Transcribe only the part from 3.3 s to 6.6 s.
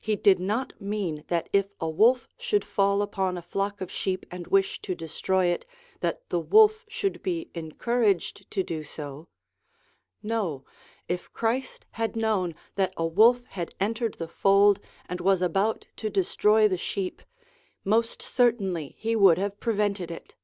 a flock of sheep and wish to destroy it, that the